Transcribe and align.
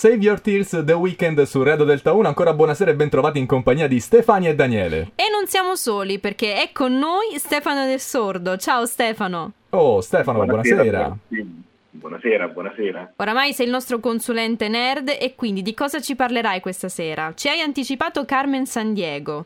Save 0.00 0.16
Your 0.16 0.40
Tears 0.40 0.82
The 0.82 0.94
Weekend 0.94 1.42
su 1.42 1.62
Radio 1.62 1.84
Delta 1.84 2.14
1. 2.14 2.26
Ancora 2.26 2.54
buonasera 2.54 2.90
e 2.90 2.94
ben 2.94 3.10
trovati 3.10 3.38
in 3.38 3.44
compagnia 3.44 3.86
di 3.86 4.00
Stefania 4.00 4.48
e 4.48 4.54
Daniele. 4.54 5.10
E 5.14 5.28
non 5.30 5.46
siamo 5.46 5.74
soli 5.74 6.18
perché 6.18 6.54
è 6.54 6.72
con 6.72 6.96
noi 6.96 7.36
Stefano 7.36 7.84
del 7.84 7.98
Sordo. 7.98 8.56
Ciao 8.56 8.86
Stefano. 8.86 9.52
Oh 9.68 10.00
Stefano, 10.00 10.42
buonasera. 10.46 10.84
buonasera. 10.84 11.46
Buonasera, 11.90 12.48
buonasera. 12.48 13.12
Oramai 13.16 13.52
sei 13.52 13.66
il 13.66 13.72
nostro 13.72 14.00
consulente 14.00 14.68
nerd 14.68 15.14
e 15.20 15.34
quindi 15.34 15.60
di 15.60 15.74
cosa 15.74 16.00
ci 16.00 16.16
parlerai 16.16 16.60
questa 16.60 16.88
sera? 16.88 17.34
Ci 17.34 17.48
hai 17.48 17.60
anticipato 17.60 18.24
Carmen 18.24 18.64
San 18.64 18.94
Diego. 18.94 19.44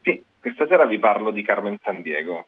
Sì, 0.00 0.24
questa 0.40 0.66
sera 0.68 0.86
vi 0.86 0.98
parlo 0.98 1.30
di 1.30 1.42
Carmen 1.42 1.76
San 1.82 2.00
Diego. 2.00 2.46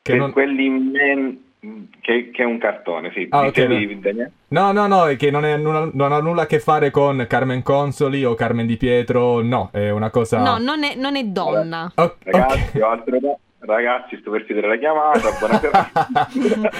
Che 0.00 0.12
per 0.12 0.18
non... 0.18 0.32
quelli 0.32 0.70
men... 0.70 1.49
Che, 1.60 2.30
che, 2.30 2.42
è 2.42 2.46
un 2.46 2.58
cartone, 2.58 3.12
sì. 3.12 3.26
Ah, 3.28 3.44
okay, 3.44 4.00
no. 4.48 4.72
no, 4.72 4.86
no, 4.86 5.06
è 5.08 5.16
che 5.16 5.30
non, 5.30 5.44
è, 5.44 5.58
non, 5.58 5.92
ha 5.94 6.20
nulla 6.20 6.42
a 6.42 6.46
che 6.46 6.58
fare 6.58 6.90
con 6.90 7.26
Carmen 7.28 7.62
Consoli 7.62 8.24
o 8.24 8.34
Carmen 8.34 8.66
Di 8.66 8.78
Pietro, 8.78 9.42
no, 9.42 9.68
è 9.70 9.90
una 9.90 10.08
cosa... 10.08 10.42
No, 10.42 10.56
non 10.56 10.82
è, 10.84 10.94
non 10.96 11.16
è 11.16 11.24
donna. 11.24 11.92
Oh, 11.96 12.16
Ragazzi, 12.24 12.68
okay. 12.68 12.80
ho 12.80 12.88
altro 12.88 13.18
da... 13.20 13.36
Ragazzi, 13.62 14.16
sto 14.20 14.30
per 14.30 14.46
chiudere 14.46 14.68
la 14.68 14.78
chiamata, 14.78 15.28
buonasera. 15.38 15.90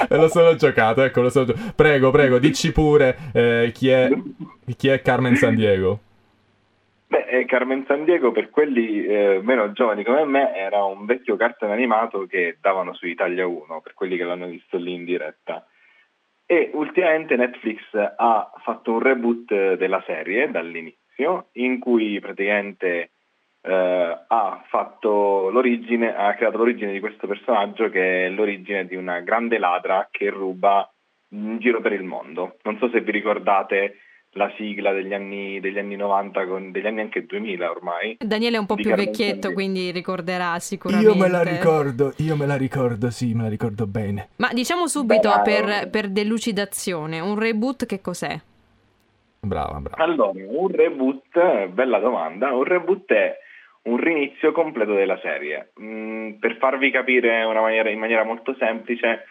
lo 0.16 0.28
sono 0.28 0.54
giocato, 0.54 1.02
ecco, 1.02 1.20
lo 1.20 1.28
sono 1.28 1.44
giocato. 1.44 1.72
Prego, 1.76 2.10
prego, 2.10 2.38
dici 2.38 2.72
pure 2.72 3.18
eh, 3.34 3.70
chi, 3.74 3.90
è, 3.90 4.08
chi 4.78 4.88
è 4.88 5.02
Carmen 5.02 5.36
San 5.36 5.54
Diego. 5.54 6.00
Beh, 7.10 7.24
eh, 7.24 7.44
Carmen 7.44 7.84
San 7.88 8.04
Diego 8.04 8.30
per 8.30 8.50
quelli 8.50 9.04
eh, 9.04 9.40
meno 9.42 9.72
giovani 9.72 10.04
come 10.04 10.24
me 10.24 10.54
era 10.54 10.84
un 10.84 11.06
vecchio 11.06 11.34
cartone 11.34 11.72
animato 11.72 12.24
che 12.26 12.58
davano 12.60 12.94
su 12.94 13.08
Italia 13.08 13.48
1, 13.48 13.80
per 13.80 13.94
quelli 13.94 14.16
che 14.16 14.22
l'hanno 14.22 14.46
visto 14.46 14.76
lì 14.76 14.94
in 14.94 15.04
diretta. 15.04 15.66
E 16.46 16.70
ultimamente 16.72 17.34
Netflix 17.34 17.80
ha 17.94 18.52
fatto 18.62 18.92
un 18.92 19.00
reboot 19.00 19.74
della 19.74 20.00
serie 20.06 20.52
dall'inizio, 20.52 21.48
in 21.54 21.80
cui 21.80 22.20
praticamente 22.20 23.10
eh, 23.62 24.18
ha, 24.28 24.64
fatto 24.68 25.50
l'origine, 25.50 26.14
ha 26.14 26.32
creato 26.34 26.58
l'origine 26.58 26.92
di 26.92 27.00
questo 27.00 27.26
personaggio 27.26 27.90
che 27.90 28.26
è 28.26 28.28
l'origine 28.28 28.86
di 28.86 28.94
una 28.94 29.18
grande 29.18 29.58
ladra 29.58 30.06
che 30.12 30.30
ruba 30.30 30.88
in 31.30 31.58
giro 31.58 31.80
per 31.80 31.92
il 31.92 32.04
mondo. 32.04 32.58
Non 32.62 32.78
so 32.78 32.88
se 32.88 33.00
vi 33.00 33.10
ricordate 33.10 33.96
la 34.34 34.52
sigla 34.56 34.92
degli 34.92 35.12
anni, 35.12 35.58
degli 35.60 35.78
anni 35.78 35.96
90, 35.96 36.46
con, 36.46 36.70
degli 36.70 36.86
anni 36.86 37.00
anche 37.00 37.26
2000 37.26 37.70
ormai. 37.70 38.16
Daniele 38.20 38.56
è 38.56 38.60
un 38.60 38.66
po' 38.66 38.74
più 38.74 38.88
Carmen 38.88 39.06
vecchietto, 39.06 39.48
Sandiego. 39.48 39.54
quindi 39.54 39.90
ricorderà 39.90 40.58
sicuramente. 40.58 41.10
Io 41.10 41.16
me 41.16 41.28
la 41.28 41.42
ricordo, 41.42 42.12
io 42.18 42.36
me 42.36 42.46
la 42.46 42.56
ricordo, 42.56 43.10
sì, 43.10 43.34
me 43.34 43.42
la 43.44 43.48
ricordo 43.48 43.86
bene. 43.86 44.28
Ma 44.36 44.50
diciamo 44.52 44.86
subito 44.86 45.30
Beh, 45.30 45.42
per, 45.42 45.90
per 45.90 46.08
delucidazione, 46.08 47.18
un 47.18 47.38
reboot 47.38 47.86
che 47.86 48.00
cos'è? 48.00 48.38
Brava, 49.40 49.80
brava. 49.80 50.02
Allora, 50.02 50.32
un 50.34 50.68
reboot, 50.68 51.66
bella 51.68 51.98
domanda, 51.98 52.52
un 52.52 52.64
reboot 52.64 53.12
è 53.12 53.36
un 53.82 53.96
rinizio 53.96 54.52
completo 54.52 54.94
della 54.94 55.18
serie. 55.22 55.72
Mm, 55.80 56.32
per 56.32 56.56
farvi 56.58 56.90
capire 56.90 57.44
maniera, 57.44 57.90
in 57.90 57.98
maniera 57.98 58.24
molto 58.24 58.54
semplice, 58.58 59.24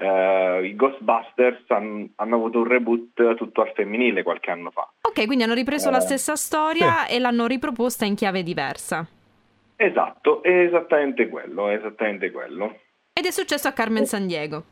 Uh, 0.00 0.64
i 0.64 0.74
Ghostbusters 0.76 1.62
han, 1.68 2.10
hanno 2.16 2.36
avuto 2.36 2.60
un 2.60 2.64
reboot 2.64 3.34
tutto 3.34 3.60
al 3.60 3.72
femminile 3.74 4.22
qualche 4.22 4.50
anno 4.50 4.70
fa. 4.70 4.90
Ok, 5.02 5.26
quindi 5.26 5.44
hanno 5.44 5.52
ripreso 5.52 5.90
uh, 5.90 5.92
la 5.92 6.00
stessa 6.00 6.36
storia 6.36 7.04
sì. 7.04 7.16
e 7.16 7.18
l'hanno 7.18 7.46
riproposta 7.46 8.06
in 8.06 8.14
chiave 8.14 8.42
diversa. 8.42 9.06
Esatto, 9.76 10.42
è 10.42 10.50
esattamente 10.50 11.28
quello, 11.28 11.68
è 11.68 11.74
esattamente 11.74 12.30
quello. 12.30 12.78
Ed 13.12 13.26
è 13.26 13.30
successo 13.30 13.68
a 13.68 13.72
Carmen 13.72 14.06
San 14.06 14.26
Diego. 14.26 14.64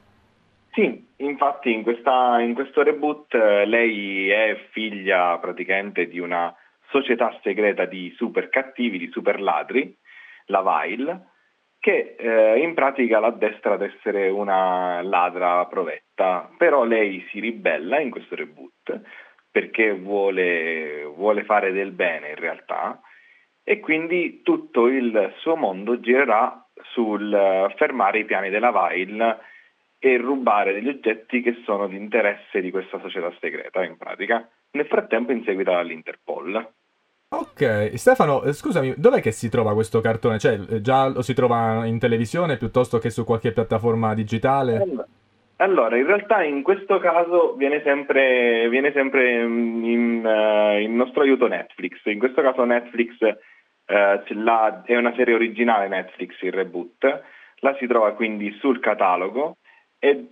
Sì, 0.72 1.06
infatti 1.16 1.72
in, 1.72 1.82
questa, 1.82 2.40
in 2.40 2.54
questo 2.54 2.82
reboot 2.82 3.34
eh, 3.34 3.66
lei 3.66 4.30
è 4.30 4.56
figlia 4.70 5.36
praticamente 5.38 6.06
di 6.06 6.18
una 6.18 6.54
società 6.90 7.38
segreta 7.42 7.84
di 7.84 8.14
super 8.16 8.48
cattivi, 8.48 8.96
di 8.96 9.10
super 9.10 9.40
ladri, 9.40 9.94
la 10.46 10.62
Vile, 10.62 11.26
che 11.80 12.16
eh, 12.18 12.58
in 12.58 12.74
pratica 12.74 13.20
l'addestra 13.20 13.74
ad 13.74 13.82
essere 13.82 14.28
una 14.28 15.00
ladra 15.02 15.64
provetta, 15.66 16.50
però 16.56 16.84
lei 16.84 17.24
si 17.30 17.40
ribella 17.40 18.00
in 18.00 18.10
questo 18.10 18.34
reboot 18.34 19.00
perché 19.50 19.92
vuole, 19.92 21.04
vuole 21.04 21.44
fare 21.44 21.72
del 21.72 21.92
bene 21.92 22.30
in 22.30 22.36
realtà 22.36 23.00
e 23.64 23.80
quindi 23.80 24.42
tutto 24.42 24.86
il 24.86 25.34
suo 25.38 25.56
mondo 25.56 26.00
girerà 26.00 26.66
sul 26.92 27.72
fermare 27.76 28.20
i 28.20 28.24
piani 28.24 28.50
della 28.50 28.72
Vile 28.72 29.38
e 29.98 30.16
rubare 30.16 30.72
degli 30.72 30.88
oggetti 30.88 31.42
che 31.42 31.60
sono 31.64 31.88
di 31.88 31.96
interesse 31.96 32.60
di 32.60 32.70
questa 32.70 33.00
società 33.00 33.32
segreta 33.40 33.84
in 33.84 33.96
pratica, 33.96 34.48
nel 34.70 34.86
frattempo 34.86 35.32
inseguita 35.32 35.72
dall'Interpol. 35.72 36.72
Ok, 37.30 37.92
Stefano, 37.98 38.42
eh, 38.42 38.54
scusami, 38.54 38.94
dov'è 38.96 39.20
che 39.20 39.32
si 39.32 39.50
trova 39.50 39.74
questo 39.74 40.00
cartone? 40.00 40.38
Cioè, 40.38 40.58
eh, 40.70 40.80
già 40.80 41.08
lo 41.08 41.20
si 41.20 41.34
trova 41.34 41.84
in 41.84 41.98
televisione 41.98 42.56
piuttosto 42.56 42.96
che 42.96 43.10
su 43.10 43.24
qualche 43.24 43.52
piattaforma 43.52 44.14
digitale? 44.14 44.82
Allora, 45.56 45.96
in 45.98 46.06
realtà 46.06 46.42
in 46.42 46.62
questo 46.62 46.98
caso 46.98 47.54
viene 47.56 47.82
sempre, 47.82 48.68
viene 48.70 48.92
sempre 48.92 49.42
in, 49.42 50.24
uh, 50.24 50.80
in, 50.80 50.96
nostro 50.96 51.22
aiuto 51.22 51.48
Netflix. 51.48 52.00
In 52.04 52.18
questo 52.18 52.40
caso 52.40 52.64
Netflix 52.64 53.18
uh, 53.20 54.84
è 54.84 54.96
una 54.96 55.12
serie 55.14 55.34
originale 55.34 55.88
Netflix, 55.88 56.40
il 56.40 56.52
reboot, 56.52 57.22
la 57.56 57.76
si 57.78 57.86
trova 57.86 58.12
quindi 58.12 58.56
sul 58.60 58.80
catalogo 58.80 59.58
e, 59.98 60.28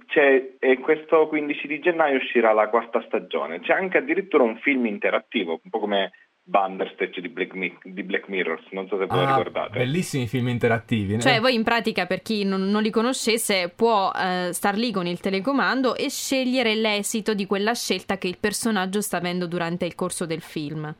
e, 0.61 0.79
questo 0.79 1.27
15 1.27 1.67
di 1.67 1.81
gennaio 1.81 2.17
uscirà 2.17 2.53
la 2.53 2.69
quarta 2.69 3.03
stagione. 3.03 3.61
C'è 3.61 3.73
anche 3.73 3.99
addirittura 3.99 4.45
un 4.45 4.57
film 4.59 4.87
interattivo, 4.87 5.61
un 5.63 5.71
po' 5.71 5.81
come 5.81 6.13
Bandersnatch 6.49 7.19
di 7.19 7.29
Black, 7.29 7.55
Mi- 7.55 7.77
di 7.83 8.05
Black 8.05 8.29
Mirror, 8.29 8.63
non 8.71 8.87
so 8.87 8.97
se 8.99 9.07
voi 9.07 9.25
ah, 9.25 9.37
ricordate. 9.37 9.79
Bellissimi 9.79 10.29
film 10.29 10.47
interattivi. 10.47 11.21
Cioè, 11.21 11.41
voi 11.41 11.55
in 11.55 11.65
pratica, 11.65 12.07
per 12.07 12.23
chi 12.23 12.45
non, 12.45 12.71
non 12.71 12.83
li 12.83 12.91
conoscesse, 12.91 13.73
può 13.75 14.13
eh, 14.13 14.51
star 14.53 14.77
lì 14.77 14.93
con 14.93 15.09
il 15.09 15.19
telecomando 15.19 15.97
e 15.97 16.09
scegliere 16.09 16.77
l'esito 16.77 17.35
di 17.35 17.47
quella 17.47 17.75
scelta 17.75 18.17
che 18.17 18.29
il 18.29 18.39
personaggio 18.39 19.01
sta 19.01 19.17
avendo 19.17 19.49
durante 19.49 19.87
il 19.87 19.97
corso 19.97 20.25
del 20.25 20.41
film. 20.41 20.95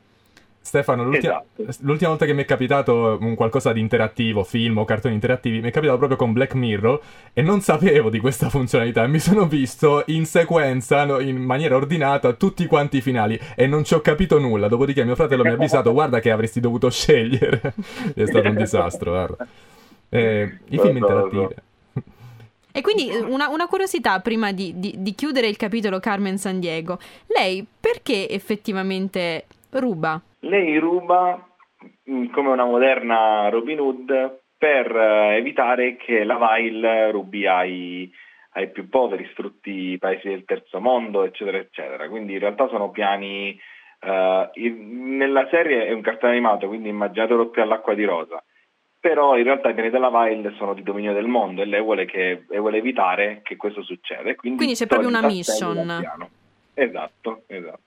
Stefano, 0.59 1.03
l'ultima, 1.03 1.41
esatto. 1.55 1.85
l'ultima, 1.85 2.09
volta 2.09 2.25
che 2.25 2.33
mi 2.33 2.41
è 2.41 2.45
capitato 2.45 3.17
un 3.21 3.35
qualcosa 3.35 3.71
di 3.71 3.79
interattivo, 3.79 4.43
film 4.43 4.77
o 4.79 4.85
cartoni 4.85 5.13
interattivi, 5.13 5.61
mi 5.61 5.69
è 5.69 5.71
capitato 5.71 5.97
proprio 5.97 6.17
con 6.17 6.33
Black 6.33 6.55
Mirror 6.55 6.99
e 7.31 7.41
non 7.41 7.61
sapevo 7.61 8.09
di 8.09 8.19
questa 8.19 8.49
funzionalità. 8.49 9.07
Mi 9.07 9.19
sono 9.19 9.47
visto 9.47 10.03
in 10.07 10.25
sequenza, 10.25 11.03
in 11.21 11.37
maniera 11.37 11.77
ordinata, 11.77 12.33
tutti 12.33 12.65
quanti 12.65 12.97
i 12.97 13.01
finali 13.01 13.39
e 13.55 13.65
non 13.65 13.85
ci 13.85 13.93
ho 13.93 14.01
capito 14.01 14.39
nulla. 14.39 14.67
Dopodiché 14.67 15.05
mio 15.05 15.15
fratello 15.15 15.43
mi 15.43 15.49
ha 15.49 15.53
avvisato, 15.53 15.93
guarda 15.93 16.19
che 16.19 16.31
avresti 16.31 16.59
dovuto 16.59 16.89
scegliere. 16.89 17.73
è 18.13 18.25
stato 18.25 18.49
un 18.49 18.55
disastro, 18.55 19.11
guarda. 19.11 19.47
Eh, 20.09 20.57
I 20.67 20.77
film 20.79 20.97
interattivi. 20.97 21.47
E 22.77 22.81
quindi 22.81 23.09
una, 23.09 23.47
una 23.49 23.65
curiosità 23.65 24.19
prima 24.19 24.51
di, 24.51 24.73
di, 24.77 24.93
di 24.97 25.15
chiudere 25.15 25.47
il 25.47 25.57
capitolo 25.57 25.99
Carmen 25.99 26.37
San 26.37 26.59
Diego. 26.59 26.99
Lei 27.25 27.65
perché 27.79 28.29
effettivamente 28.29 29.45
ruba? 29.71 30.21
Lei 30.41 30.77
ruba 30.77 31.47
mm, 32.09 32.27
come 32.27 32.49
una 32.49 32.65
moderna 32.65 33.49
Robin 33.49 33.79
Hood 33.79 34.39
per 34.57 34.95
eh, 34.95 35.37
evitare 35.37 35.95
che 35.95 36.23
la 36.23 36.37
Vile 36.37 37.11
rubi 37.11 37.47
ai, 37.47 38.11
ai 38.53 38.69
più 38.69 38.89
poveri, 38.89 39.27
sfrutti 39.31 39.91
i 39.91 39.97
paesi 39.97 40.27
del 40.27 40.45
terzo 40.45 40.79
mondo, 40.79 41.23
eccetera, 41.23 41.57
eccetera. 41.57 42.07
Quindi 42.09 42.33
in 42.33 42.39
realtà 42.39 42.67
sono 42.67 42.91
piani... 42.91 43.59
In, 43.99 45.17
nella 45.17 45.47
serie 45.49 45.87
è 45.87 45.91
un 45.91 46.01
cartone 46.01 46.33
animato, 46.33 46.67
quindi 46.67 46.89
immaginatelo 46.89 47.47
più 47.49 47.63
all'acqua 47.63 47.95
di 47.95 48.03
rosa. 48.03 48.41
Però 48.99 49.35
in 49.35 49.43
realtà 49.43 49.69
i 49.69 49.73
piani 49.73 49.89
della 49.89 50.11
Vile 50.11 50.53
sono 50.55 50.75
di 50.75 50.83
dominio 50.83 51.13
del 51.13 51.25
mondo 51.25 51.63
e 51.63 51.65
lei 51.65 51.81
vuole, 51.81 52.05
che, 52.05 52.45
e 52.47 52.59
vuole 52.59 52.77
evitare 52.77 53.41
che 53.43 53.55
questo 53.55 53.81
succeda. 53.81 54.35
Quindi, 54.35 54.57
quindi 54.57 54.75
c'è 54.75 54.85
proprio 54.85 55.09
una 55.09 55.25
mission. 55.25 55.89
Esatto, 56.75 57.41
esatto. 57.47 57.79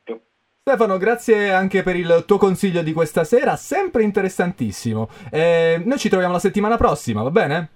Stefano, 0.71 0.99
grazie 0.99 1.51
anche 1.51 1.83
per 1.83 1.97
il 1.97 2.23
tuo 2.29 2.39
consiglio 2.39 2.83
di 2.83 2.93
questa 2.93 3.25
sera, 3.25 3.57
sempre 3.57 4.05
interessantissimo. 4.05 5.09
Eh, 5.29 5.83
noi 5.85 5.99
ci 5.99 6.09
troviamo 6.09 6.35
la 6.35 6.39
settimana 6.39 6.77
prossima, 6.77 7.25
va 7.25 7.31
bene? 7.33 7.69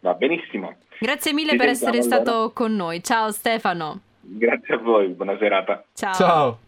Va 0.00 0.14
benissimo. 0.14 0.74
Grazie 1.00 1.34
mille 1.34 1.50
ci 1.50 1.56
per 1.58 1.68
essere 1.68 1.98
allora. 1.98 2.22
stato 2.22 2.52
con 2.54 2.74
noi. 2.74 3.02
Ciao 3.02 3.30
Stefano. 3.30 4.00
Grazie 4.22 4.74
a 4.74 4.78
voi, 4.78 5.08
buona 5.08 5.36
serata. 5.36 5.84
Ciao. 5.92 6.14
Ciao. 6.14 6.58